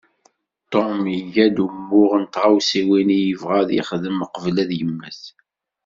Tom 0.71 0.99
iga-d 1.19 1.57
umuɣ 1.65 2.11
n 2.21 2.25
tɣawsiwin 2.33 3.09
i 3.17 3.19
yebɣa 3.25 3.55
ad 3.61 3.69
yexdem 3.77 4.19
qbel 4.35 4.55
ad 4.63 4.71
yemmet. 4.79 5.21